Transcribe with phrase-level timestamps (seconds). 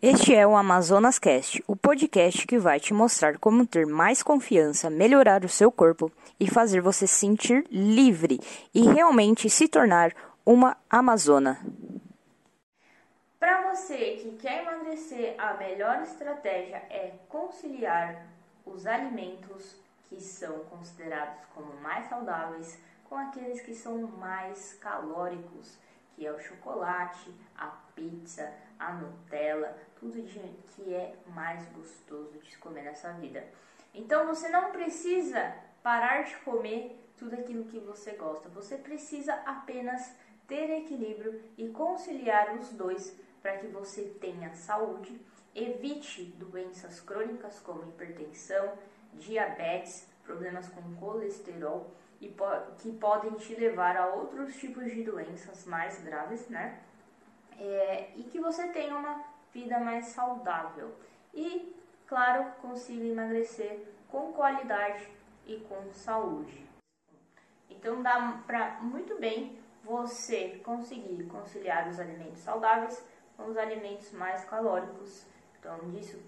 [0.00, 4.88] Este é o Amazonas Cast, o podcast que vai te mostrar como ter mais confiança,
[4.88, 8.38] melhorar o seu corpo e fazer você se sentir livre
[8.72, 10.14] e realmente se tornar
[10.46, 11.58] uma amazona.
[13.40, 18.24] Para você que quer emagrecer, a melhor estratégia é conciliar
[18.64, 19.74] os alimentos
[20.08, 22.78] que são considerados como mais saudáveis
[23.08, 25.76] com aqueles que são mais calóricos
[26.18, 27.66] que é o chocolate, a
[27.98, 30.38] pizza, a Nutella, tudo de,
[30.74, 33.44] que é mais gostoso de comer nessa vida.
[33.92, 38.48] Então você não precisa parar de comer tudo aquilo que você gosta.
[38.50, 40.14] Você precisa apenas
[40.46, 45.20] ter equilíbrio e conciliar os dois para que você tenha saúde,
[45.54, 48.72] evite doenças crônicas como hipertensão,
[49.14, 51.90] diabetes, problemas com colesterol
[52.20, 52.44] e po
[52.78, 56.80] que podem te levar a outros tipos de doenças mais graves, né?
[57.58, 60.94] É, e que você tenha uma vida mais saudável.
[61.34, 61.74] E,
[62.06, 65.08] claro, consiga emagrecer com qualidade
[65.46, 66.66] e com saúde.
[67.68, 73.04] Então dá para muito bem você conseguir conciliar os alimentos saudáveis
[73.36, 75.26] com os alimentos mais calóricos.
[75.58, 76.18] Então, disso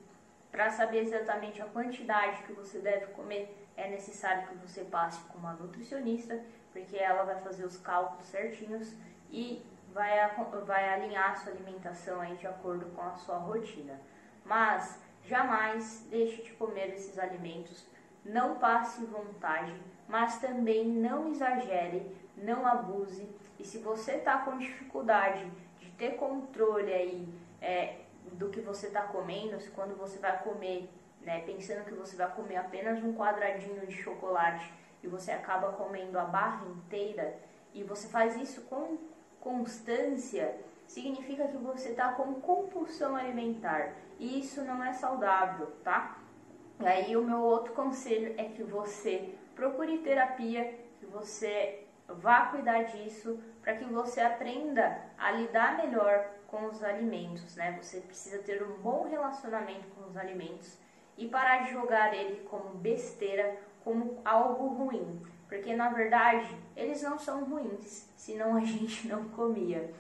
[0.51, 5.39] para saber exatamente a quantidade que você deve comer, é necessário que você passe com
[5.39, 8.93] uma nutricionista, porque ela vai fazer os cálculos certinhos
[9.31, 10.19] e vai,
[10.65, 14.01] vai alinhar a sua alimentação aí de acordo com a sua rotina.
[14.45, 17.87] Mas jamais deixe de comer esses alimentos,
[18.25, 19.75] não passe vontade,
[20.09, 23.29] mas também não exagere, não abuse.
[23.59, 27.29] E se você está com dificuldade de ter controle aí,
[27.61, 28.01] é,
[28.33, 30.89] do que você está comendo, quando você vai comer,
[31.21, 36.19] né, pensando que você vai comer apenas um quadradinho de chocolate e você acaba comendo
[36.19, 37.39] a barra inteira
[37.75, 38.99] e você faz isso com
[39.41, 40.55] constância,
[40.87, 46.19] significa que você está com compulsão alimentar e isso não é saudável, tá?
[46.81, 52.85] E aí o meu outro conselho é que você procure terapia, que você vá cuidar
[52.85, 57.79] disso para que você aprenda a lidar melhor com os alimentos, né?
[57.81, 60.79] Você precisa ter um bom relacionamento com os alimentos
[61.17, 67.19] e parar de jogar ele como besteira, como algo ruim, porque na verdade eles não
[67.19, 69.93] são ruins, senão a gente não comia.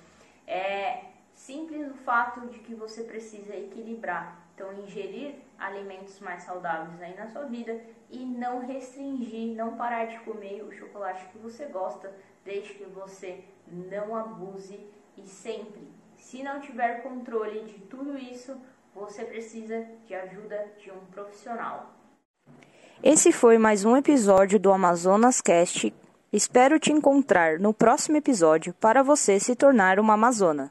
[0.46, 7.14] É simples o fato de que você precisa equilibrar, então ingerir alimentos mais saudáveis aí
[7.14, 7.78] na sua vida
[8.08, 12.10] e não restringir, não parar de comer o chocolate que você gosta,
[12.42, 14.80] desde que você não abuse
[15.18, 18.56] e sempre se não tiver controle de tudo isso,
[18.94, 21.90] você precisa de ajuda de um profissional.
[23.02, 25.90] Esse foi mais um episódio do Amazonas Cast.
[26.30, 30.70] Espero te encontrar no próximo episódio para você se tornar uma Amazona.